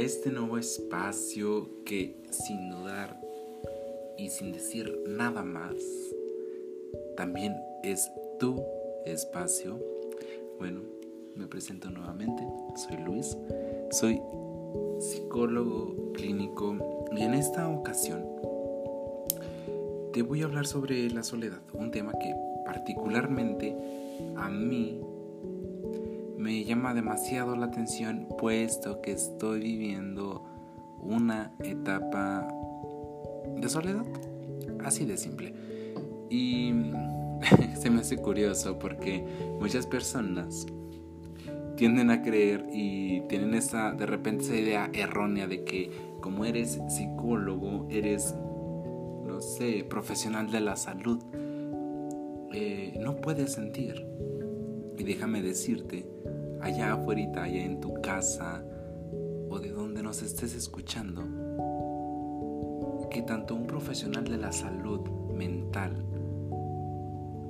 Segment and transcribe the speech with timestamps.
[0.00, 3.20] este nuevo espacio que sin dudar
[4.16, 5.74] y sin decir nada más,
[7.16, 8.62] también es tu
[9.06, 9.78] espacio.
[10.58, 10.80] Bueno,
[11.34, 12.42] me presento nuevamente,
[12.76, 13.36] soy Luis,
[13.90, 14.20] soy
[15.00, 18.24] psicólogo clínico y en esta ocasión
[20.12, 23.76] te voy a hablar sobre la soledad, un tema que particularmente
[24.36, 25.00] a mí
[26.38, 30.44] me llama demasiado la atención puesto que estoy viviendo
[31.00, 32.48] una etapa
[33.56, 34.06] de soledad,
[34.84, 35.52] así de simple.
[36.30, 36.72] Y
[37.76, 39.24] se me hace curioso porque
[39.60, 40.64] muchas personas
[41.76, 46.80] tienden a creer y tienen esa de repente esa idea errónea de que como eres
[46.88, 48.34] psicólogo, eres
[49.26, 51.22] no sé, profesional de la salud,
[52.52, 54.06] eh, no puedes sentir.
[54.98, 56.06] Y déjame decirte,
[56.60, 58.64] allá afuera, allá en tu casa
[59.48, 61.22] o de donde nos estés escuchando,
[63.10, 66.04] que tanto un profesional de la salud mental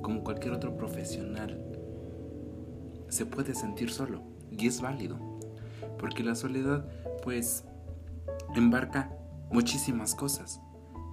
[0.01, 1.59] como cualquier otro profesional
[3.09, 4.21] se puede sentir solo.
[4.51, 5.17] Y es válido,
[5.97, 6.85] porque la soledad
[7.23, 7.65] pues
[8.55, 9.11] embarca
[9.51, 10.61] muchísimas cosas,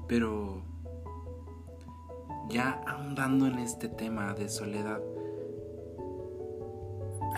[0.07, 0.63] pero
[2.49, 5.01] ya ahondando en este tema de soledad,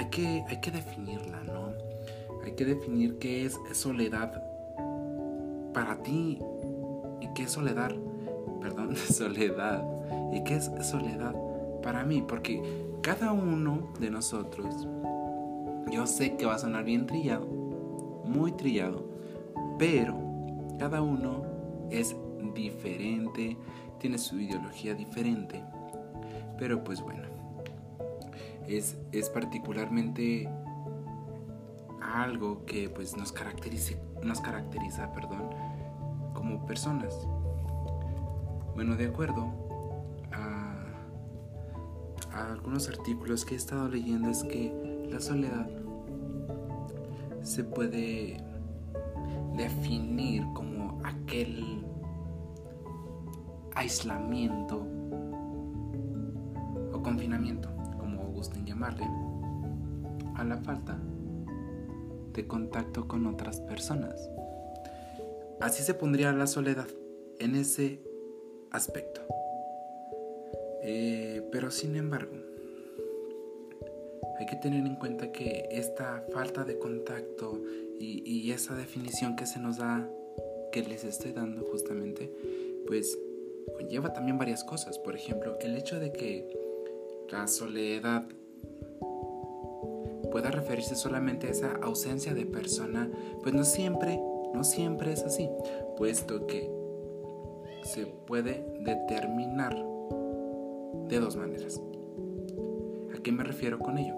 [0.09, 1.73] hay que, hay que definirla, ¿no?
[2.43, 4.43] Hay que definir qué es soledad
[5.75, 6.39] para ti
[7.21, 7.93] y qué es soledad,
[8.61, 9.85] perdón, soledad,
[10.33, 11.35] y qué es soledad
[11.83, 12.63] para mí, porque
[13.03, 14.89] cada uno de nosotros,
[15.93, 17.47] yo sé que va a sonar bien trillado,
[18.25, 19.05] muy trillado,
[19.79, 20.17] pero
[20.79, 21.43] cada uno
[21.91, 22.17] es
[22.55, 23.59] diferente,
[23.99, 25.63] tiene su ideología diferente,
[26.59, 27.28] pero pues bueno,
[28.69, 30.49] es, es particularmente
[32.01, 35.51] algo que pues nos caracteriza, nos caracteriza perdón,
[36.35, 37.15] como personas.
[38.75, 39.51] Bueno, de acuerdo
[40.33, 40.75] a,
[42.51, 45.69] algunos artículos que he estado leyendo es que la soledad
[47.43, 48.37] se puede
[49.57, 51.85] definir como aquel
[53.75, 54.87] aislamiento
[56.93, 57.78] o confinamiento
[58.85, 60.99] a la falta
[62.33, 64.31] de contacto con otras personas.
[65.61, 66.87] Así se pondría la soledad
[67.41, 68.01] en ese
[68.71, 69.21] aspecto.
[70.83, 72.37] Eh, pero sin embargo,
[74.39, 77.61] hay que tener en cuenta que esta falta de contacto
[77.99, 80.09] y, esa definición que se nos da,
[80.73, 82.33] que les estoy dando justamente,
[82.87, 83.19] pues
[83.77, 84.99] conlleva también varias cosas.
[84.99, 86.49] Por ejemplo, el hecho de que
[87.31, 88.27] la soledad
[90.31, 93.11] pueda referirse solamente a esa ausencia de persona,
[93.43, 94.21] pues no siempre,
[94.55, 95.49] no siempre es así,
[95.97, 96.71] puesto que
[97.83, 99.75] se puede determinar
[101.09, 101.81] de dos maneras.
[103.17, 104.15] ¿A qué me refiero con ello?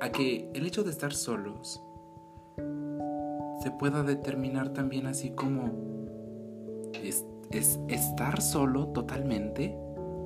[0.00, 1.82] A que el hecho de estar solos
[3.62, 5.70] se pueda determinar también así como
[6.92, 9.76] es, es estar solo totalmente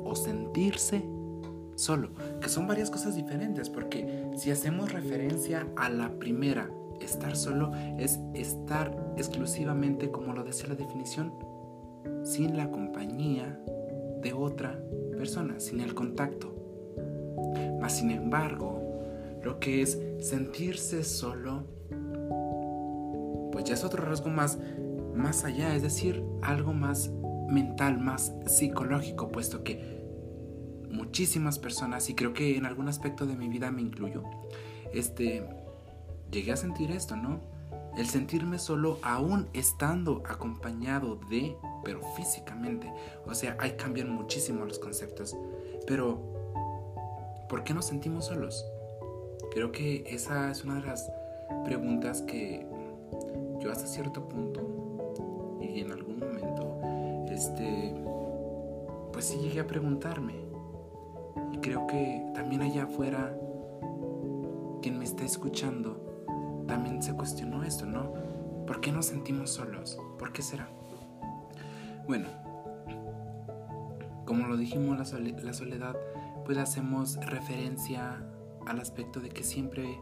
[0.05, 1.05] o sentirse
[1.77, 2.11] solo,
[2.41, 6.71] que son varias cosas diferentes, porque si hacemos referencia a la primera,
[7.01, 11.33] estar solo es estar exclusivamente, como lo decía la definición,
[12.25, 13.61] sin la compañía
[14.23, 14.81] de otra
[15.17, 16.55] persona, sin el contacto.
[17.81, 18.83] Mas sin embargo,
[19.43, 21.65] lo que es sentirse solo,
[23.53, 24.59] pues ya es otro rasgo más,
[25.15, 27.11] más allá, es decir, algo más
[27.49, 29.96] mental, más psicológico, puesto que
[30.97, 34.23] muchísimas personas, y creo que en algún aspecto de mi vida me incluyo,
[34.93, 35.47] este,
[36.31, 37.41] llegué a sentir esto, ¿no?
[37.97, 42.93] El sentirme solo aún estando acompañado de, pero físicamente.
[43.27, 45.35] O sea, ahí cambian muchísimo los conceptos.
[45.87, 46.21] Pero,
[47.49, 48.67] ¿por qué nos sentimos solos?
[49.51, 51.11] Creo que esa es una de las
[51.65, 52.67] preguntas que
[53.63, 56.79] yo hasta cierto punto y en algún momento,
[57.31, 57.95] este,
[59.13, 60.46] pues sí llegué a preguntarme
[61.67, 63.37] creo que también allá afuera,
[64.83, 68.13] quien me está escuchando, también se cuestionó esto, ¿no?
[68.69, 69.99] ¿Por qué nos sentimos solos?
[70.17, 70.69] ¿Por qué será?
[72.07, 72.29] Bueno,
[74.25, 75.97] como lo dijimos, la, soledad,
[76.45, 78.25] pues hacemos referencia
[78.65, 79.99] al aspecto de que siempre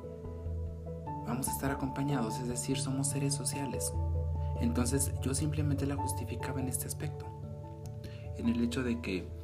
[1.26, 3.90] vamos a estar acompañados, es decir, somos seres sociales.
[4.60, 7.24] Entonces yo simplemente la justificaba en este aspecto,
[8.36, 9.43] en el hecho de que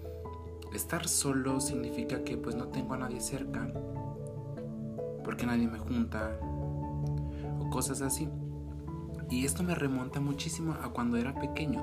[0.72, 3.70] estar solo significa que pues no tengo a nadie cerca,
[5.24, 6.38] porque nadie me junta,
[7.60, 8.28] o cosas así.
[9.30, 11.82] Y esto me remonta muchísimo a cuando era pequeño.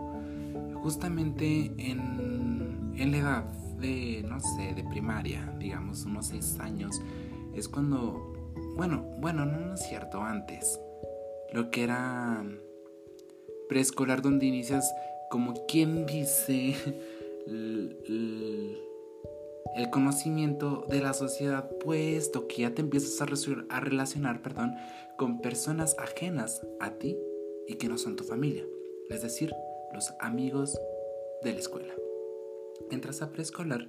[0.82, 3.44] Justamente en, en la edad
[3.80, 7.02] de, no sé, de primaria, digamos, unos 6 años,
[7.54, 10.80] es cuando, bueno, bueno, no, es cierto, antes,
[11.54, 12.44] lo que era
[13.70, 14.92] preescolar donde inicias
[15.30, 16.76] como quien dice
[17.48, 18.78] el,
[19.92, 24.74] conocimiento de la sociedad, puesto que ya te empiezas a, relacionar perdón,
[25.18, 27.18] con personas ajenas a ti
[27.68, 28.66] y que no son tu familia,
[29.10, 29.54] es decir,
[29.94, 30.80] los amigos
[31.44, 31.94] de la escuela.
[32.92, 33.88] Entras a preescolar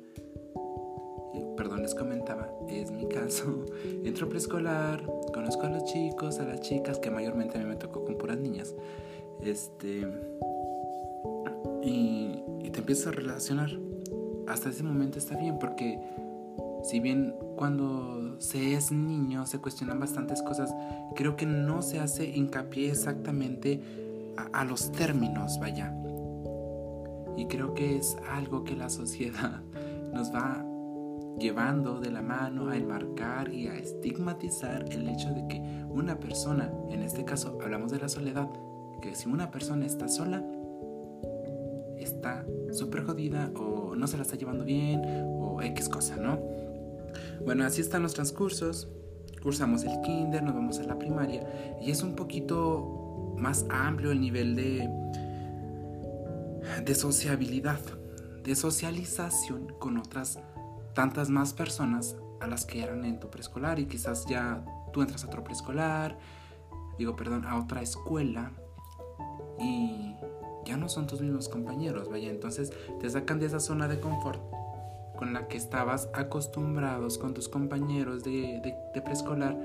[1.58, 3.64] perdón, les comentaba, es mi caso.
[4.04, 5.04] Entro a preescolar,
[5.34, 8.38] conozco a los chicos, a las chicas, que mayormente a mí me tocó con puras
[8.38, 8.74] niñas.
[9.42, 10.06] Este.
[11.88, 13.70] Y, y te empiezas a relacionar.
[14.46, 15.98] Hasta ese momento está bien, porque
[16.84, 20.74] si bien cuando se es niño se cuestionan bastantes cosas,
[21.14, 23.82] creo que no se hace hincapié exactamente
[24.36, 25.94] a, a los términos, vaya.
[27.36, 29.60] Y creo que es algo que la sociedad
[30.12, 30.64] nos va
[31.38, 36.72] llevando de la mano a enmarcar y a estigmatizar el hecho de que una persona,
[36.90, 38.48] en este caso hablamos de la soledad,
[39.00, 40.44] que si una persona está sola,
[42.02, 46.38] está súper jodida o no se la está llevando bien o X cosa, ¿no?
[47.44, 48.88] Bueno, así están los transcursos.
[49.42, 54.20] Cursamos el kinder, nos vamos a la primaria y es un poquito más amplio el
[54.20, 54.88] nivel de,
[56.94, 57.80] sociabilidad,
[58.42, 60.40] de socialización con otras
[60.94, 65.24] tantas más personas a las que eran en tu preescolar y quizás ya tú entras
[65.24, 66.18] a otro preescolar,
[66.98, 68.50] digo, perdón, a otra escuela
[69.60, 70.14] y
[70.68, 74.38] ya no son tus mismos compañeros, vaya, entonces te sacan de esa zona de confort
[75.16, 79.56] con la que estabas acostumbrados con tus compañeros de, preescolar.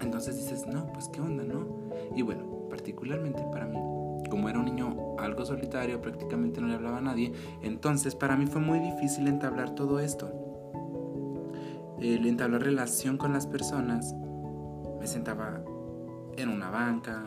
[0.00, 1.66] Entonces dices, no, pues qué onda, ¿no?
[2.14, 3.78] Y bueno, particularmente para mí,
[4.28, 8.46] como era un niño algo solitario, prácticamente no le hablaba a nadie, entonces para mí
[8.46, 10.30] fue muy difícil entablar todo esto.
[11.98, 14.14] El entablar relación con las personas,
[15.00, 15.64] me sentaba
[16.36, 17.24] en una banca,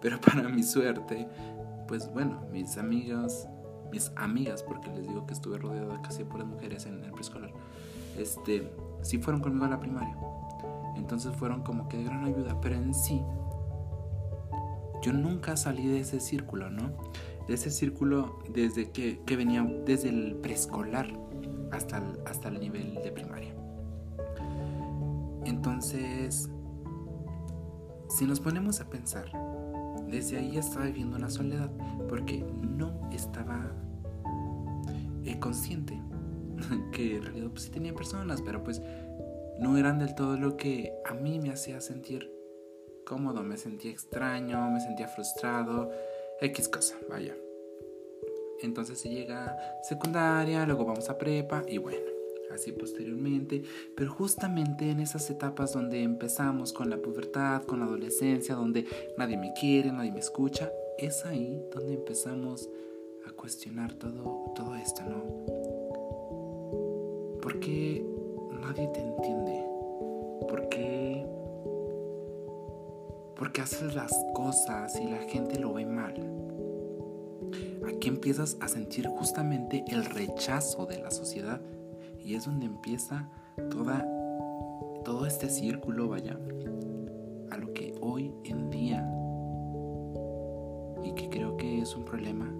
[0.00, 1.26] pero para mi suerte,
[1.86, 3.46] pues bueno, mis amigos,
[3.90, 7.52] mis amigas, porque les digo que estuve rodeado de casi puras mujeres en el preescolar,
[8.18, 8.72] este,
[9.02, 10.16] sí fueron conmigo a la primaria.
[10.96, 13.22] Entonces fueron como que de gran ayuda, pero en sí
[15.02, 16.90] yo nunca salí de ese círculo, ¿no?
[17.46, 21.12] De ese círculo desde que, venía desde el preescolar
[21.72, 23.54] hasta hasta el nivel de primaria.
[25.44, 26.48] Entonces,
[28.08, 29.26] si nos ponemos a pensar,
[30.08, 31.70] desde ahí ya estaba viviendo una soledad,
[32.08, 33.72] porque no estaba
[35.24, 36.00] eh, consciente
[36.92, 38.82] que en realidad pues, sí tenía personas, pero pues
[39.58, 42.32] no eran del todo lo que a mí me hacía sentir
[43.04, 45.90] cómodo, me sentía extraño, me sentía frustrado,
[46.40, 47.34] X cosa, vaya.
[48.62, 52.13] Entonces se llega secundaria, luego vamos a prepa y bueno,
[52.52, 53.62] así posteriormente.
[53.94, 58.86] Pero justamente en esas etapas donde empezamos con la pubertad, con la adolescencia, donde
[59.16, 62.68] nadie me quiere, nadie me escucha, es ahí donde empezamos
[63.26, 65.24] a cuestionar todo, todo esto, ¿no?
[67.40, 68.04] Porque
[68.60, 69.64] nadie te entiende.
[70.48, 71.26] Porque
[73.36, 76.14] porque haces las cosas y la gente lo ve mal.
[77.86, 81.60] Aquí empiezas a sentir justamente el rechazo de la sociedad
[82.24, 83.28] y es donde empieza
[83.70, 84.06] toda,
[85.04, 86.38] todo este círculo, vaya,
[87.50, 89.06] a lo que hoy en día,
[91.04, 92.50] y que creo que es un problema,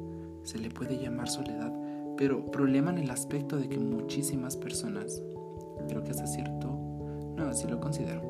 [0.43, 1.73] se le puede llamar soledad,
[2.17, 5.23] pero problema en el aspecto de que muchísimas personas,
[5.89, 6.79] creo que hasta cierto,
[7.35, 8.21] no, así lo considero,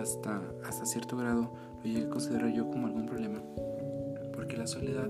[0.00, 3.42] hasta, hasta cierto grado lo llegué a considerar yo como algún problema,
[4.34, 5.08] porque la soledad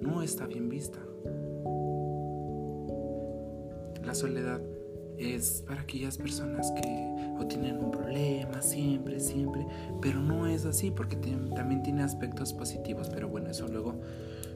[0.00, 0.98] no está bien vista.
[4.04, 4.60] La soledad
[5.18, 9.66] es para aquellas personas que o tienen un problema siempre, siempre,
[10.00, 14.00] pero no es así porque también tiene aspectos positivos, pero bueno, eso luego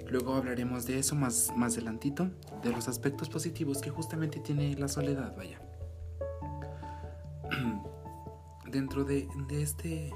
[0.09, 2.31] luego hablaremos de eso más más adelantito,
[2.63, 5.61] de los aspectos positivos que justamente tiene la soledad, vaya.
[8.71, 10.13] Dentro de, de este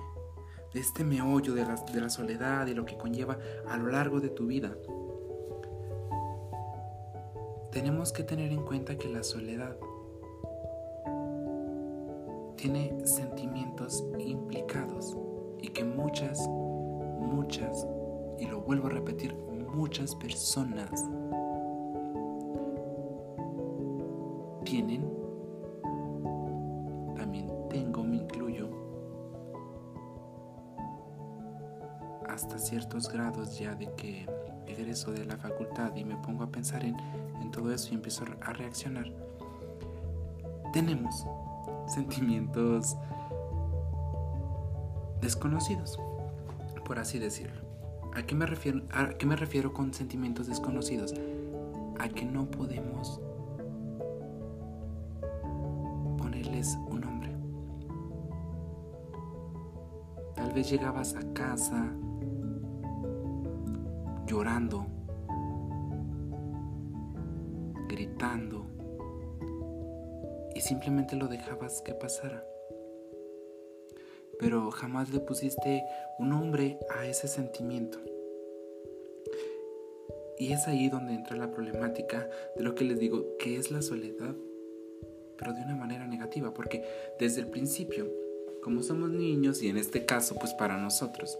[0.72, 4.20] de este meollo de la, de la soledad y lo que conlleva a lo largo
[4.20, 4.76] de tu vida.
[7.70, 9.76] Tenemos que tener en cuenta que la soledad
[12.64, 15.14] tiene sentimientos implicados
[15.60, 17.86] y que muchas, muchas,
[18.38, 19.36] y lo vuelvo a repetir,
[19.74, 21.04] muchas personas
[24.64, 25.04] tienen
[32.26, 34.26] hasta ciertos grados ya de que
[34.66, 36.96] egreso de la facultad y me pongo a pensar en,
[37.42, 39.12] en todo eso y empiezo a reaccionar,
[40.72, 41.26] tenemos
[41.86, 42.96] sentimientos
[45.20, 45.98] desconocidos,
[46.84, 47.62] por así decirlo.
[48.14, 51.14] ¿A qué me refiero, a qué me refiero con sentimientos desconocidos?
[51.98, 53.20] A que no podemos
[56.18, 57.36] ponerles un nombre.
[60.34, 61.90] Tal vez llegabas a casa
[64.26, 64.86] llorando,
[67.88, 68.63] gritando,
[70.64, 72.44] simplemente lo dejabas que pasara
[74.38, 75.84] pero jamás le pusiste
[76.18, 77.98] un nombre a ese sentimiento.
[80.38, 83.82] Y es ahí donde entra la problemática de lo que les digo, que es la
[83.82, 84.34] soledad,
[85.38, 86.84] pero de una manera negativa, porque
[87.18, 88.10] desde el principio,
[88.62, 91.38] como somos niños, y en este caso, pues para nosotros,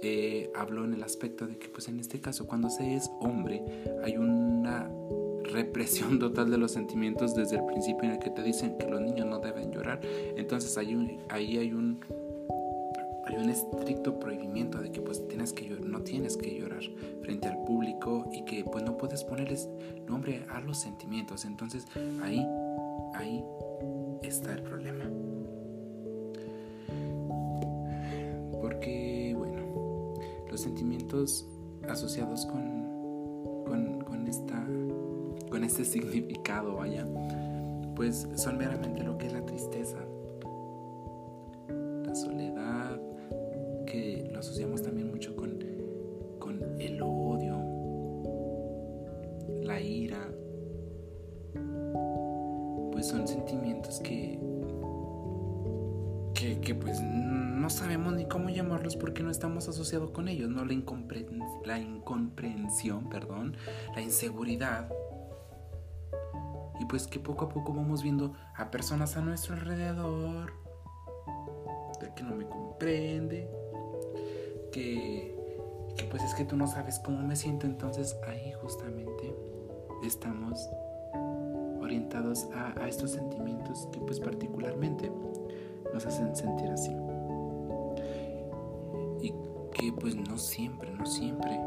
[0.00, 3.62] eh, hablo en el aspecto de que, pues en este caso, cuando se es hombre,
[4.02, 4.37] hay una
[5.68, 9.02] represión total de los sentimientos desde el principio en el que te dicen que los
[9.02, 10.00] niños no deben llorar.
[10.36, 12.00] Entonces ahí, ahí hay un
[13.26, 16.82] hay un estricto prohibimiento de que pues tienes que no tienes que llorar
[17.20, 19.68] frente al público y que pues no puedes ponerles
[20.08, 21.44] nombre a los sentimientos.
[21.44, 21.84] Entonces
[22.22, 22.46] ahí
[23.14, 23.44] ahí
[24.22, 25.04] está el problema.
[28.62, 30.14] Porque bueno,
[30.50, 31.46] los sentimientos
[31.86, 32.77] asociados con,
[35.58, 37.04] con este significado, vaya,
[37.96, 39.98] pues son meramente lo que es la tristeza,
[42.04, 43.00] la soledad,
[43.84, 45.58] que lo asociamos también mucho con,
[46.38, 47.58] con el odio,
[49.64, 50.28] la ira,
[52.92, 54.38] pues son sentimientos que,
[56.34, 60.64] que, que pues no sabemos ni cómo llamarlos porque no estamos asociados con ellos, no
[60.64, 60.72] la,
[61.64, 63.56] la incomprensión, perdón,
[63.96, 64.88] la inseguridad
[66.78, 70.52] y pues que poco a poco vamos viendo a personas a nuestro alrededor,
[72.00, 73.50] de que no me comprende,
[74.72, 75.36] que,
[76.10, 79.34] pues es que tú no sabes cómo me siento, entonces ahí justamente
[80.04, 80.68] estamos
[81.80, 85.10] orientados a, a estos sentimientos que pues particularmente
[85.92, 86.94] nos hacen sentir así.
[89.20, 89.30] Y
[89.72, 91.58] que pues no siempre, no siempre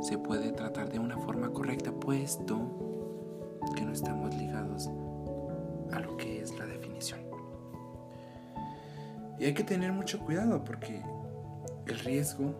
[0.00, 2.87] se puede tratar de una forma correcta, puesto
[3.78, 4.90] que no estamos ligados
[5.92, 7.20] a lo que es la definición.
[9.38, 11.00] Y hay que tener mucho cuidado porque
[11.86, 12.54] el riesgo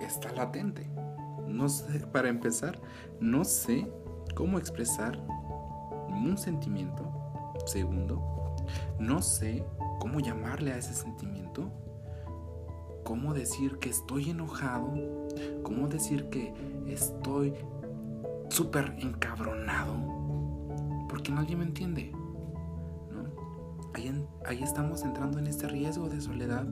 [0.00, 0.88] está latente.
[1.46, 2.80] No sé, para empezar,
[3.20, 3.86] no sé
[4.34, 5.18] cómo expresar
[6.08, 7.04] un sentimiento.
[7.66, 8.56] Segundo,
[8.98, 9.62] no sé
[10.00, 11.70] cómo llamarle a ese sentimiento.
[13.04, 14.90] Cómo decir que estoy enojado.
[15.62, 16.54] Cómo decir que
[16.86, 17.52] estoy
[18.54, 19.96] súper encabronado
[21.08, 22.12] porque nadie me entiende.
[23.94, 26.64] Ahí, ahí estamos entrando en este riesgo de soledad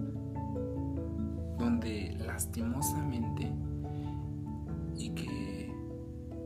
[1.58, 3.52] donde lastimosamente
[4.96, 5.72] y que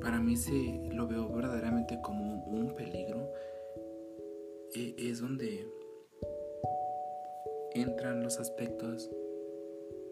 [0.01, 3.31] para mí se lo veo verdaderamente como un peligro
[4.75, 5.71] e, es donde
[7.75, 9.11] entran los aspectos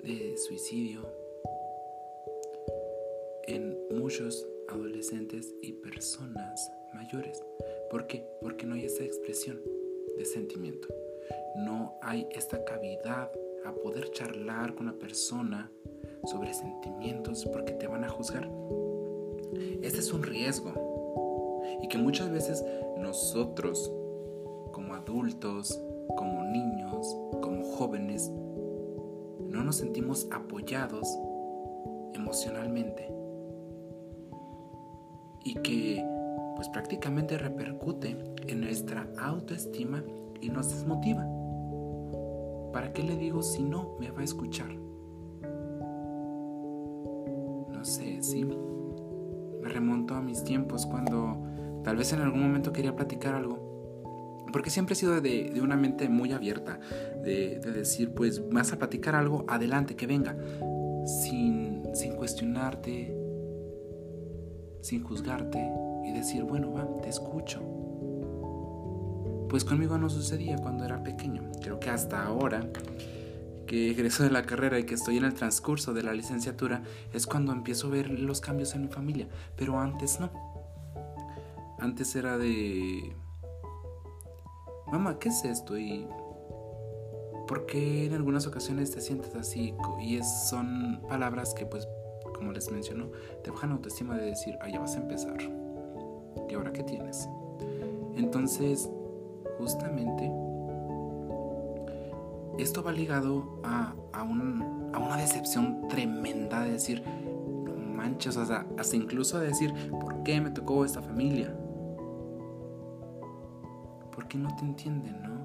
[0.03, 1.07] de suicidio
[3.47, 7.43] en muchos adolescentes y personas mayores.
[7.91, 8.27] ¿Por qué?
[8.41, 9.61] Porque no hay esa expresión
[10.17, 10.89] de sentimiento.
[11.57, 13.31] No hay esta cavidad
[13.65, 15.71] a poder charlar con la persona
[16.25, 18.51] sobre sentimientos porque te van a juzgar.
[19.83, 21.63] Este es un riesgo.
[21.83, 22.65] Y que muchas veces
[22.99, 23.93] nosotros,
[24.73, 25.81] como adultos,
[26.17, 31.09] como niños, como jóvenes, no nos sentimos apoyados
[32.15, 33.15] emocionalmente
[35.45, 36.05] y que
[36.57, 40.03] pues prácticamente repercute en nuestra autoestima
[40.41, 41.27] y nos desmotiva.
[42.73, 44.75] ¿Para qué le digo si no me va a escuchar?
[47.69, 48.45] No sé, sí.
[48.45, 51.39] Me remonto a mis tiempos cuando
[51.85, 53.63] tal vez en algún momento quería platicar algo.
[54.53, 56.79] Porque siempre he sido de, una mente muy abierta,
[57.23, 60.37] de, decir, pues vas a platicar algo, adelante, que venga,
[61.05, 63.24] sin, sin cuestionarte,
[64.85, 65.59] sin juzgarte
[66.05, 67.63] y decir, bueno, va, te escucho.
[69.49, 71.51] Pues conmigo no sucedía cuando era pequeño.
[71.63, 72.69] Creo que hasta ahora
[73.67, 76.83] que egreso de la carrera y que estoy en el transcurso de la licenciatura
[77.15, 79.27] es cuando empiezo a ver los cambios en mi familia.
[79.57, 80.31] Pero antes no.
[81.79, 83.17] Antes era de...
[84.93, 85.79] Mamá, ¿qué es esto?
[85.79, 86.07] Y
[87.47, 89.75] ¿Por qué en algunas ocasiones te sientes así?
[90.01, 91.87] Y es, son palabras que, pues,
[92.37, 93.11] como les menciono,
[93.43, 95.39] te bajan autoestima de decir, ah, ya vas a empezar.
[96.49, 97.29] ¿Y ahora qué tienes?
[98.17, 98.91] Entonces,
[99.59, 100.31] justamente,
[102.59, 107.03] esto va ligado a, a, un, a una decepción tremenda de decir,
[107.65, 111.57] no manches, sea, hasta incluso de decir, ¿por qué me tocó esta familia?
[114.15, 115.45] ¿Por qué no te entienden, no?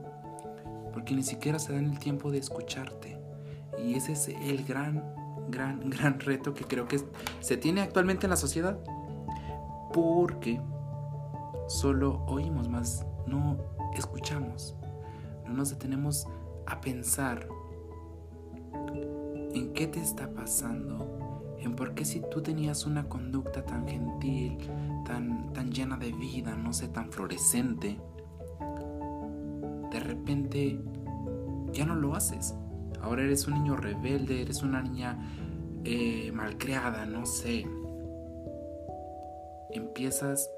[0.93, 3.17] Porque ni siquiera se dan el tiempo de escucharte.
[3.83, 5.03] Y ese es el gran,
[5.51, 6.99] gran, gran reto que creo que
[7.39, 8.79] se tiene actualmente en la sociedad.
[9.93, 10.61] Porque
[11.67, 13.57] solo oímos más, no
[13.95, 14.75] escuchamos.
[15.45, 16.27] No nos detenemos
[16.65, 17.47] a pensar
[19.53, 24.57] en qué te está pasando, en por qué si tú tenías una conducta tan gentil,
[25.05, 27.99] tan, tan llena de vida, no sé, tan fluorescente,
[29.91, 30.79] de repente
[31.71, 32.55] ya no lo haces.
[33.01, 35.17] Ahora eres un niño rebelde, eres una niña
[35.85, 37.65] eh, malcriada, no sé.
[39.71, 40.49] Empiezas,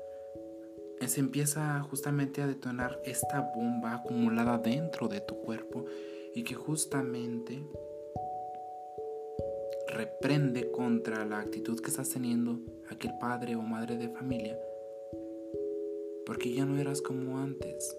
[1.06, 5.86] se empieza justamente a detonar esta bomba acumulada dentro de tu cuerpo
[6.34, 7.64] y que justamente
[9.88, 14.58] reprende contra la actitud que estás teniendo aquel padre o madre de familia,
[16.26, 17.98] porque ya no eras como antes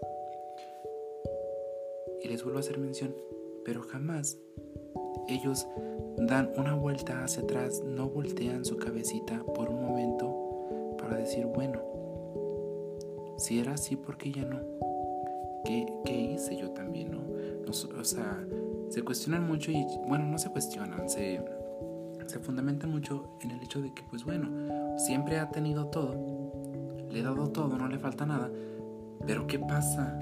[2.22, 3.14] y les vuelvo a hacer mención,
[3.64, 4.38] pero jamás
[5.28, 5.66] ellos
[6.18, 11.80] dan una vuelta hacia atrás, no voltean su cabecita por un momento para decir, bueno,
[13.38, 14.60] si era así, ¿por qué ya no?
[15.64, 17.22] ¿Qué, qué hice yo también, no?
[17.68, 18.44] o sea,
[18.90, 21.42] se cuestionan mucho y, bueno, no se cuestionan, se,
[22.26, 26.14] se fundamentan mucho en el hecho de que, pues bueno, siempre ha tenido todo,
[27.10, 28.50] le he dado todo, no le falta nada,
[29.26, 30.18] pero ¿qué pasa?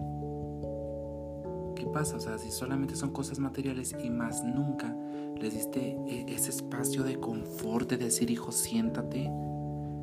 [1.81, 2.17] ¿Qué pasa?
[2.17, 4.95] O sea, si solamente son cosas materiales y más nunca
[5.41, 9.31] les diste e, ese espacio de confort de decir, hijo, siéntate,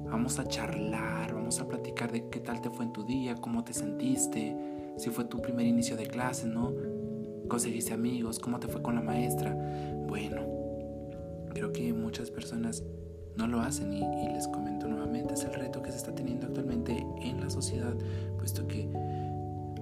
[0.10, 3.64] vamos a charlar, vamos a platicar de qué tal te fue en tu día, cómo
[3.64, 4.58] te sentiste,
[4.98, 6.74] si fue tu primer inicio de clase, ¿no?
[7.48, 9.54] Conseguiste amigos, cómo te fue con la maestra.
[10.08, 10.42] Bueno,
[11.54, 12.84] creo que muchas personas
[13.36, 16.48] no lo hacen y, y les comento nuevamente, es el reto que se está teniendo
[16.48, 17.94] actualmente en la sociedad,
[18.40, 18.90] puesto que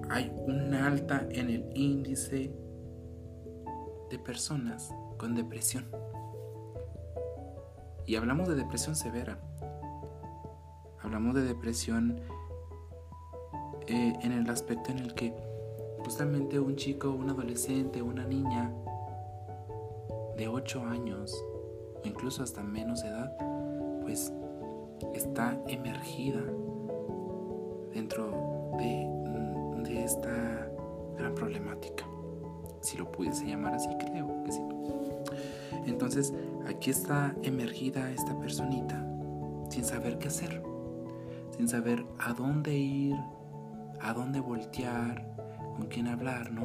[0.08, 2.52] hay una alta en el índice
[4.10, 5.86] de personas con depresión.
[8.06, 9.38] Y hablamos de depresión severa.
[11.02, 12.20] Hablamos de depresión
[13.88, 15.34] eh, en el aspecto en el que
[16.04, 18.72] justamente un chico, un adolescente, una niña
[20.36, 21.32] de 8 años
[22.02, 23.32] o incluso hasta menos edad,
[24.02, 24.32] pues
[25.14, 26.42] está emergida
[27.92, 29.05] dentro de
[30.06, 30.70] esta
[31.18, 32.04] gran problemática.
[32.80, 34.62] Si lo pudiese llamar así, creo que sí.
[35.86, 36.32] Entonces,
[36.68, 39.04] aquí está emergida esta personita
[39.68, 40.62] sin saber qué hacer,
[41.56, 43.16] sin saber a dónde ir,
[44.00, 45.26] a dónde voltear,
[45.76, 46.64] con quién hablar, ¿no?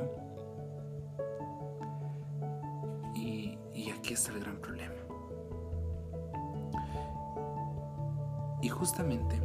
[3.16, 3.58] Y,
[3.98, 4.94] aquí está el gran problema.
[8.62, 9.40] Y justamente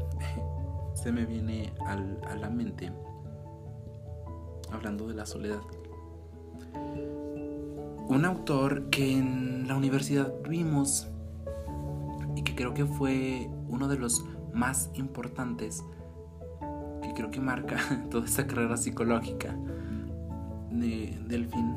[0.95, 2.93] se me viene a la mente
[4.72, 5.61] hablando de la soledad.
[8.09, 11.09] Un autor que en la universidad vimos
[12.37, 15.85] y que creo que fue uno de los más importantes,
[17.02, 17.79] que creo que marca
[18.11, 19.57] toda esa carrera psicológica
[20.70, 21.76] del fin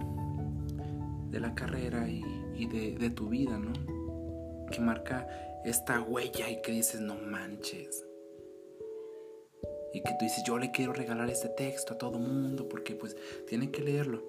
[1.31, 2.23] de la carrera y,
[2.65, 3.71] de, de tu vida, ¿no?
[4.69, 5.25] Que marca
[5.63, 8.08] esta huella y que dices, no manches
[9.99, 13.17] y que tú dices, yo le quiero regalar este texto a todo mundo porque pues
[13.47, 14.23] tienen que leerlo.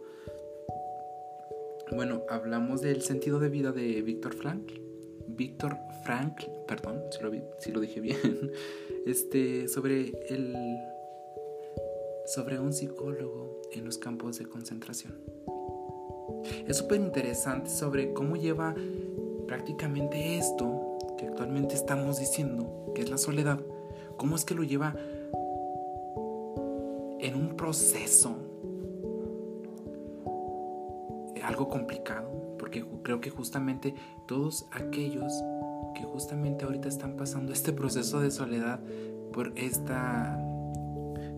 [1.92, 4.80] Bueno, hablamos del sentido de vida de Víctor Frankl.
[5.28, 8.50] Víctor Frankl, perdón si lo, si lo dije bien,
[9.06, 10.56] este, sobre, el,
[12.26, 15.14] sobre un psicólogo en los campos de concentración.
[16.66, 18.74] Es súper interesante sobre cómo lleva
[19.46, 23.60] prácticamente esto que actualmente estamos diciendo, que es la soledad,
[24.16, 24.96] cómo es que lo lleva
[27.22, 28.36] en un proceso.
[31.42, 33.94] Algo complicado, porque creo que justamente
[34.26, 35.32] todos aquellos
[35.94, 38.80] que justamente ahorita están pasando este proceso de soledad
[39.32, 40.38] por esta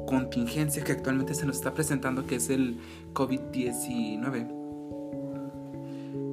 [0.07, 2.79] contingencia que actualmente se nos está presentando, que es el
[3.14, 4.51] COVID-19,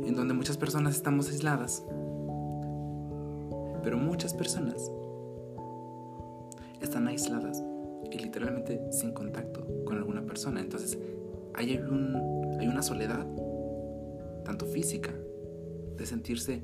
[0.08, 1.84] en donde muchas personas estamos aisladas,
[3.84, 4.92] pero muchas personas
[6.82, 7.64] están aisladas
[8.12, 10.60] y literalmente sin contacto con alguna persona.
[10.60, 10.98] Entonces
[11.54, 13.26] hay, hay una soledad,
[14.44, 15.14] tanto física,
[15.98, 16.64] de sentirse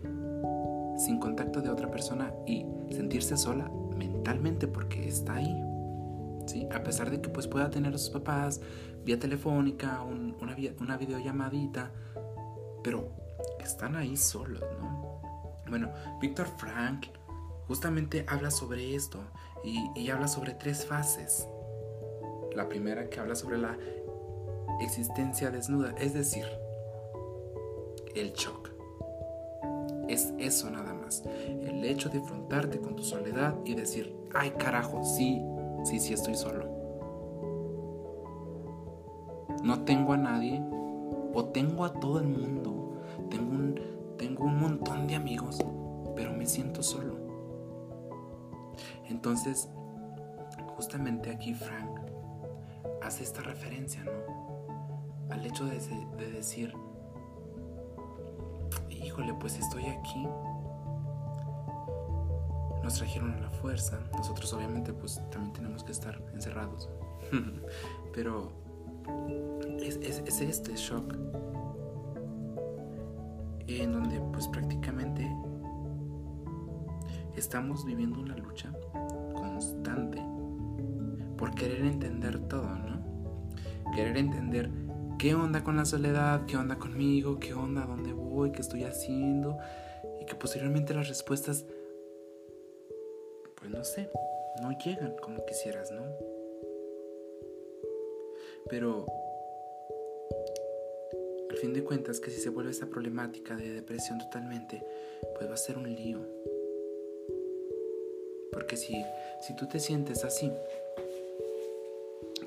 [0.98, 5.62] sin contacto de otra persona y sentirse sola mentalmente porque está ahí.
[6.48, 6.68] ¿sí?
[6.74, 8.62] A pesar de que pues pueda tener a sus papás
[9.04, 11.92] vía telefónica, una, una videollamadita,
[12.84, 13.10] pero
[13.60, 15.22] están ahí solos, ¿no?
[15.68, 15.90] Bueno,
[16.22, 17.08] Víctor Frank
[17.68, 19.20] justamente habla sobre esto
[19.64, 21.48] y, habla sobre tres fases.
[22.56, 23.78] La primera que habla sobre la
[24.82, 26.46] existencia desnuda, es decir,
[28.16, 28.70] el shock.
[30.08, 31.24] Es eso nada más.
[31.26, 35.42] El hecho de enfrentarte con tu soledad y decir, ay carajo, sí,
[35.84, 36.70] sí, sí estoy solo.
[39.64, 40.62] No tengo a nadie
[41.34, 43.02] o tengo a todo el mundo.
[43.30, 43.82] Tengo un,
[44.18, 45.58] tengo un montón de amigos,
[46.16, 47.25] pero me siento solo.
[49.10, 49.70] Entonces,
[50.76, 52.00] justamente aquí Frank
[53.02, 55.34] hace esta referencia, ¿no?
[55.34, 55.80] Al hecho de,
[56.18, 56.74] de decir,
[58.90, 60.28] híjole, pues estoy aquí.
[62.84, 64.00] Nos trajeron a la fuerza.
[64.16, 66.90] Nosotros obviamente pues también tenemos que estar encerrados.
[68.14, 68.52] Pero
[69.82, 71.16] es, es, este shock
[73.68, 75.28] en donde pues prácticamente
[77.38, 78.72] estamos viviendo una lucha
[79.34, 80.22] constante
[81.38, 83.04] por querer entender todo, ¿no?
[83.96, 84.70] Querer entender
[85.18, 89.58] qué onda con la soledad, qué onda conmigo, qué onda, dónde voy, qué estoy haciendo,
[90.20, 91.66] y que posteriormente las respuestas,
[93.56, 94.10] pues no sé,
[94.62, 96.04] no llegan como quisieras, ¿no?
[98.70, 99.06] Pero
[101.50, 104.86] al fin de cuentas, que si se vuelve esa problemática de depresión totalmente,
[105.36, 106.20] pues va a ser un lío.
[108.56, 109.06] Porque si,
[109.42, 110.52] si tú te sientes así,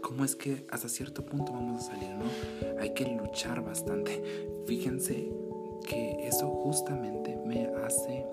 [0.01, 2.25] cómo es que hasta cierto punto vamos a salir, ¿no?
[2.81, 4.51] Hay que luchar bastante.
[4.67, 5.31] Fíjense
[5.87, 8.25] que eso justamente me hace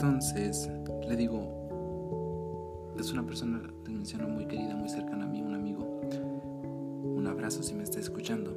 [0.00, 0.70] Entonces
[1.08, 6.00] le digo, es una persona, les menciono, muy querida, muy cercana a mí, un amigo.
[7.02, 8.56] Un abrazo si me está escuchando.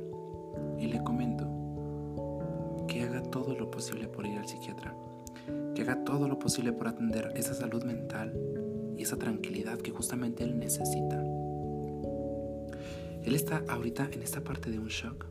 [0.78, 1.48] Y le comento
[2.88, 4.96] que haga todo lo posible por ir al psiquiatra.
[5.74, 8.40] Que haga todo lo posible por atender esa salud mental
[8.96, 11.24] y esa tranquilidad que justamente él necesita.
[13.24, 15.26] Él está ahorita en esta parte de un shock.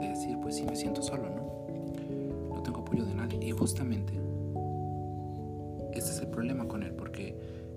[0.00, 2.52] De decir, pues sí, me siento solo, ¿no?
[2.52, 3.38] No tengo apoyo de nadie.
[3.46, 4.19] Y justamente,
[6.40, 7.36] problema con él, porque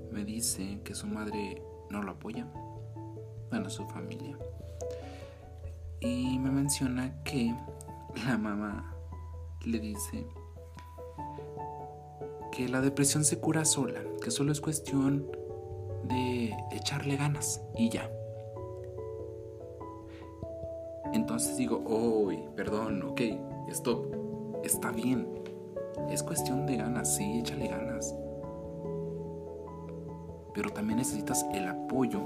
[0.10, 2.48] me dice que su madre no lo apoya,
[3.50, 4.38] bueno, su familia.
[6.00, 7.54] Y me menciona que
[8.26, 8.96] la mamá
[9.66, 10.26] le dice
[12.54, 15.30] que la depresión se cura sola, que solo es cuestión
[16.06, 18.10] de echarle ganas y ya.
[21.12, 23.22] Entonces digo, uy, perdón, ok,
[23.68, 24.06] stop,
[24.64, 25.28] está bien.
[26.10, 28.16] Es cuestión de ganas, sí, échale ganas
[30.54, 32.22] pero también necesitas el apoyo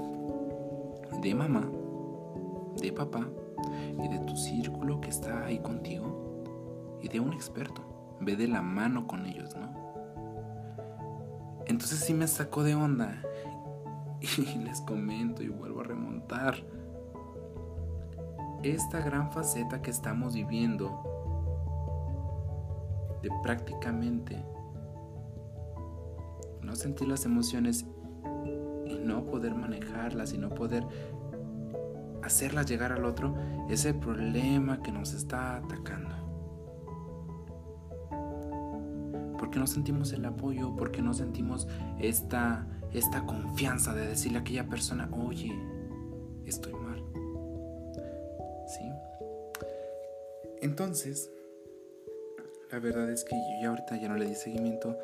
[1.22, 1.68] de mamá,
[2.80, 3.26] de papá
[3.98, 7.82] y de tu círculo que está ahí contigo y de un experto.
[8.20, 9.68] Ve de la mano con ellos, ¿no?
[11.66, 13.22] Entonces sí me sacó de onda
[14.20, 16.56] y les comento y vuelvo a remontar.
[18.62, 21.04] Esta gran faceta que estamos viviendo
[23.22, 24.42] de prácticamente
[26.62, 27.86] no sentir las emociones
[29.08, 30.84] no poder manejarlas y no poder
[32.22, 33.34] hacerlas llegar al otro
[33.68, 36.14] es el problema que nos está atacando.
[39.38, 41.66] Porque no sentimos el apoyo, porque no sentimos
[41.98, 45.52] esta, esta confianza de decirle a aquella persona, oye,
[46.44, 47.02] estoy mal.
[48.66, 48.90] ¿Sí?
[50.60, 51.30] Entonces,
[52.70, 54.98] la verdad es que yo ya ahorita ya no le di seguimiento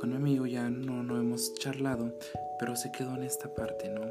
[0.00, 2.12] con mi amigo, ya no, no hemos charlado,
[2.58, 4.02] pero se quedó en esta parte, ¿no?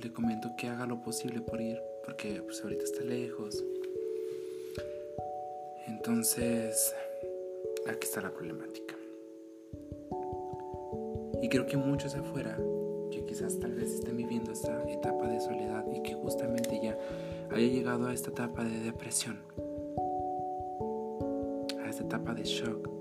[0.00, 3.62] Le comento que haga lo posible por ir, porque pues ahorita está lejos.
[5.86, 6.94] Entonces,
[7.86, 8.94] aquí está la problemática.
[11.42, 12.58] Y creo que muchos afuera,
[13.10, 16.98] que quizás tal vez estén viviendo esta etapa de soledad y que justamente ya
[17.50, 19.38] haya llegado a esta etapa de depresión,
[22.06, 22.95] etapa de shock,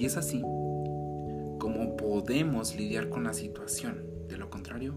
[0.00, 0.40] Y es así
[1.58, 4.02] como podemos lidiar con la situación.
[4.28, 4.94] De lo contrario,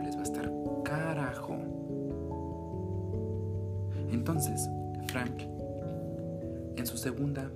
[0.00, 0.48] les va a estar
[0.84, 1.56] carajo.
[4.12, 4.70] Entonces,
[5.08, 5.40] Frank,
[6.76, 7.50] en su segunda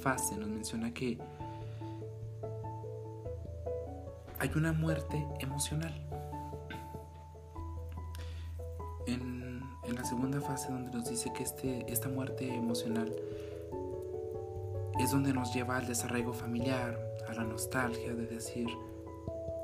[0.00, 1.18] fase nos menciona que
[4.38, 5.92] hay una muerte emocional.
[9.08, 13.12] En, en, la segunda fase donde nos dice que este, esta muerte emocional
[15.04, 18.68] es donde nos lleva al desarraigo familiar, a la nostalgia de decir,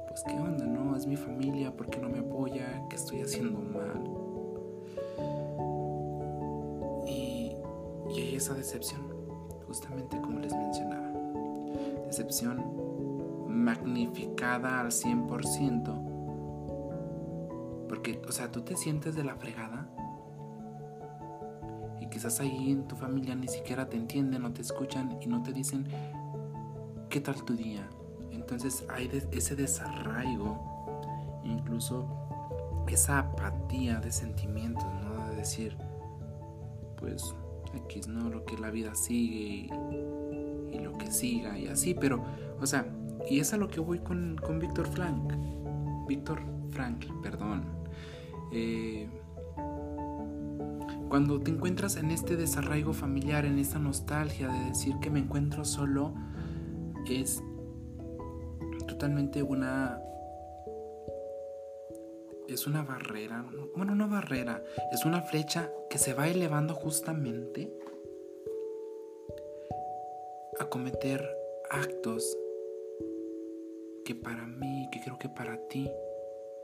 [0.08, 0.94] pues qué onda, ¿no?
[0.94, 2.82] Es mi familia, ¿por qué no me apoya?
[2.90, 4.04] ¿Qué estoy haciendo mal?
[7.06, 7.56] Y,
[8.10, 9.00] y hay esa decepción,
[9.66, 11.10] justamente como les mencionaba.
[12.06, 12.62] Decepción
[13.48, 17.86] magnificada al 100%.
[17.88, 19.79] Porque, o sea, tú te sientes de la fregada
[22.20, 25.54] quizás ahí en tu familia ni siquiera te entienden o te escuchan y no te
[25.54, 25.86] dicen
[27.08, 27.88] qué tal tu día.
[28.30, 32.06] Entonces hay ese desarraigo, incluso
[32.88, 35.30] esa apatía de sentimientos, ¿no?
[35.30, 35.78] De decir,
[36.98, 37.34] pues
[37.86, 38.28] X, ¿no?
[38.28, 39.70] Lo que la vida sigue
[40.70, 42.22] y, lo que siga y así, pero,
[42.60, 42.84] o sea,
[43.30, 45.32] y es a lo que voy con, con Víctor Frank.
[46.06, 47.64] Víctor Frank, perdón.
[48.52, 49.08] Eh,
[51.10, 55.64] cuando te encuentras en este desarraigo familiar, en esta nostalgia de decir que me encuentro
[55.64, 56.14] solo,
[57.10, 57.42] es
[58.86, 60.00] totalmente una...
[62.46, 63.44] Es una barrera,
[63.76, 67.72] bueno, no barrera, es una flecha que se va elevando justamente
[70.58, 71.24] a cometer
[71.70, 72.36] actos
[74.04, 75.88] que para mí, que creo que para ti,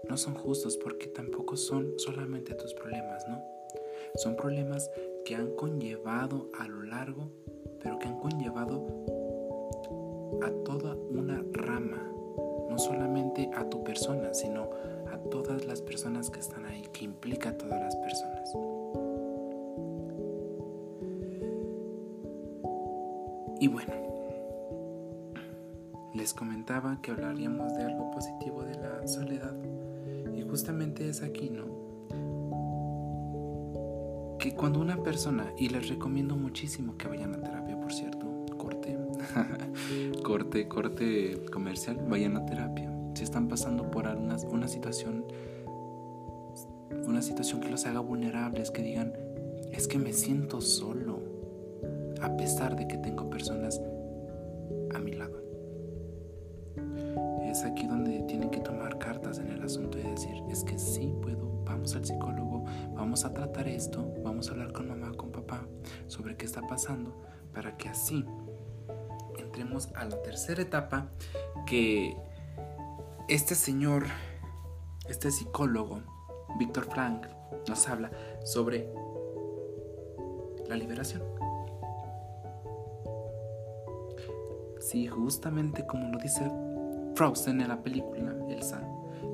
[0.09, 3.56] no son justos porque tampoco son solamente tus problemas, ¿no?
[4.16, 4.90] Son problemas
[5.24, 7.30] que han conllevado a lo largo,
[7.82, 8.87] pero que han conllevado
[10.42, 12.02] a toda una rama,
[12.68, 14.70] no solamente a tu persona, sino
[15.12, 18.52] a todas las personas que están ahí, que implica a todas las personas.
[23.59, 23.94] Y bueno,
[26.14, 29.54] les comentaba que hablaríamos de algo positivo de la soledad.
[30.35, 31.64] Y justamente es aquí, ¿no?
[34.52, 38.98] Cuando una persona, y les recomiendo muchísimo que vayan a terapia, por cierto, corte,
[40.22, 42.92] corte, corte comercial, vayan a terapia.
[43.14, 45.24] Si están pasando por una, una situación,
[47.06, 49.14] una situación que los haga vulnerables, que digan,
[49.72, 51.22] es que me siento solo,
[52.20, 53.80] a pesar de que tengo personas
[70.37, 71.07] tercera etapa
[71.64, 72.14] que
[73.27, 74.05] este señor,
[75.09, 76.03] este psicólogo,
[76.59, 77.27] Víctor Frank,
[77.66, 78.11] nos habla
[78.44, 78.87] sobre
[80.68, 81.22] la liberación.
[84.79, 86.53] Sí, justamente como lo dice
[87.14, 88.87] Frozen en la película, Elsa,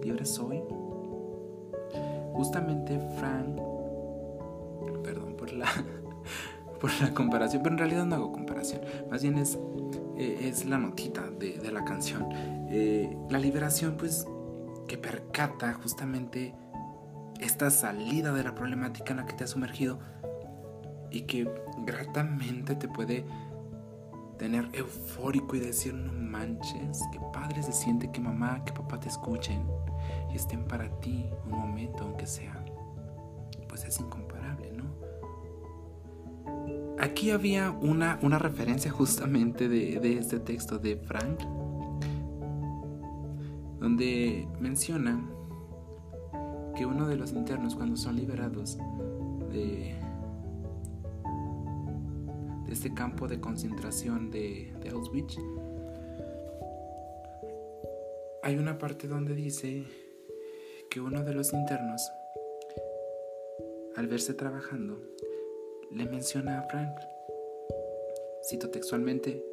[0.05, 0.63] libre soy.
[2.33, 3.61] Justamente Frank
[5.03, 5.67] perdón por la,
[6.81, 9.59] por la comparación, pero en realidad no hago comparación, más bien es,
[10.23, 12.29] eh, es la notita de, de la canción.
[12.71, 14.27] Eh, la liberación, pues,
[14.87, 16.55] que percata justamente
[17.41, 19.99] esta salida de la problemática en la que te has sumergido
[21.11, 21.51] y que
[21.85, 23.25] gratamente te puede
[24.39, 29.09] tener eufórico y decir, no manches, qué padre se siente que mamá, que papá te
[29.09, 29.67] escuchen
[30.33, 32.65] y estén para ti un momento, aunque sea,
[33.69, 34.32] pues es incomparable.
[37.03, 41.41] Aquí había una, una referencia justamente de, de este texto de Frank,
[43.81, 45.21] donde menciona
[46.77, 48.79] que uno de los internos cuando son liberados
[49.51, 49.97] de,
[52.67, 55.39] de este campo de concentración de, de, Auschwitz,
[58.45, 59.87] hay una parte donde dice
[60.89, 62.01] que uno de los internos,
[63.97, 65.01] al verse trabajando,
[65.95, 66.97] le menciona a Frank.
[68.49, 69.45] Cito textualmente,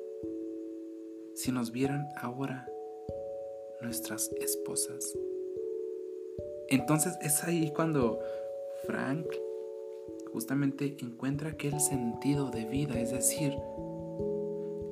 [1.35, 2.67] si nos vieran ahora
[3.81, 5.17] nuestras esposas,
[6.69, 8.19] Entonces es ahí cuando
[8.85, 9.25] Frank
[10.31, 13.53] justamente encuentra aquel sentido de vida, es decir,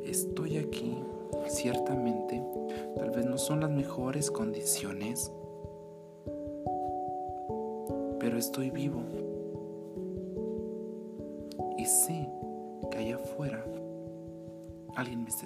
[0.03, 0.97] estoy aquí,
[1.47, 2.43] ciertamente,
[2.95, 5.31] tal vez no son las mejores condiciones,
[8.19, 9.26] pero estoy vivo.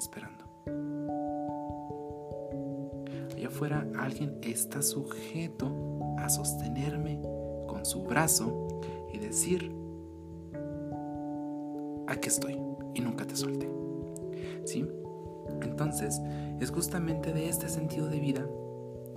[0.01, 0.45] Esperando.
[3.35, 5.71] Allá afuera alguien está sujeto
[6.17, 7.21] a sostenerme
[7.67, 8.67] con su brazo
[9.13, 9.71] y decir,
[12.07, 12.59] aquí estoy
[12.95, 13.69] y nunca te solté.
[14.65, 14.85] ¿Sí?
[15.61, 16.19] Entonces,
[16.59, 18.45] es justamente de este sentido de vida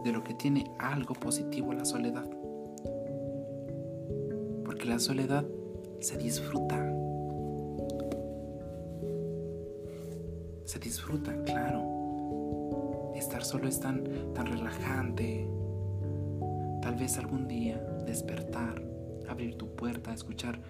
[0.05, 2.29] de lo que tiene algo positivo la soledad.
[4.65, 5.47] Porque la soledad
[6.01, 7.04] se disfruta.
[10.65, 13.13] Se disfruta, claro.
[13.15, 15.47] Estar solo es tan, tan relajante.
[16.81, 18.83] Tal vez algún día despertar,
[19.29, 20.61] abrir tu puerta, escuchar,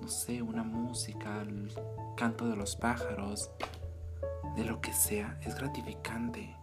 [0.00, 1.70] no sé, una música, el
[2.16, 3.50] canto de los pájaros,
[4.56, 6.56] de lo que sea, es gratificante.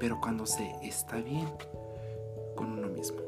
[0.00, 1.48] Pero cuando se está bien
[2.56, 3.18] con uno mismo.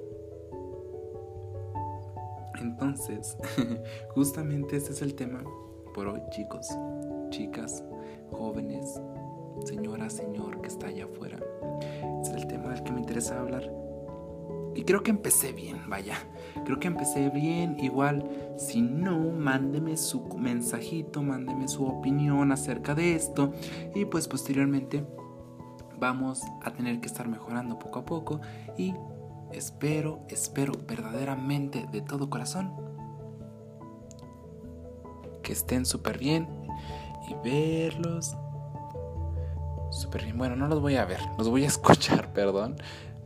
[2.59, 3.37] Entonces,
[4.15, 5.45] justamente este es el tema
[5.97, 6.69] por hoy, chicos,
[7.31, 7.83] chicas,
[8.31, 9.01] jóvenes,
[9.65, 11.39] señora, señor que está allá afuera.
[12.21, 13.73] Es el tema del que me interesa hablar.
[14.75, 16.19] Y creo que empecé bien, vaya.
[16.67, 17.81] Creo que empecé bien.
[17.81, 18.29] Igual,
[18.59, 23.55] si no, mándeme su mensajito, mándeme su opinión acerca de esto.
[23.95, 25.03] Y pues posteriormente
[25.99, 28.41] vamos a tener que estar mejorando poco a poco.
[28.77, 28.93] Y
[29.51, 32.86] espero, espero verdaderamente de todo corazón
[35.47, 36.49] que estén súper bien
[37.29, 38.37] y verlos
[39.93, 40.37] súper bien.
[40.37, 42.77] Bueno, no los voy a ver, los voy a escuchar, perdón.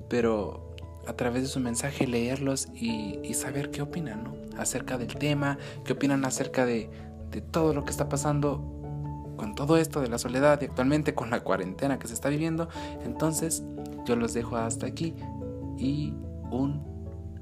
[0.09, 0.75] Pero
[1.07, 4.35] a través de su mensaje leerlos y, saber qué opinan, ¿no?
[4.59, 6.91] Acerca del tema, qué opinan acerca de,
[7.31, 8.61] de todo lo que está pasando
[9.39, 12.69] con todo esto de la soledad y actualmente con la cuarentena que se está viviendo.
[13.03, 13.63] Entonces,
[14.05, 15.15] yo los dejo hasta aquí
[15.79, 16.13] y
[16.51, 16.85] un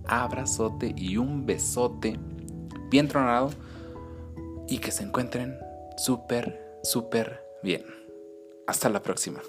[0.07, 2.17] abrazote y un besote
[2.91, 3.51] bien tronado
[4.68, 5.59] y que se encuentren
[5.96, 7.85] súper, súper bien.
[8.66, 9.40] Hasta la próxima.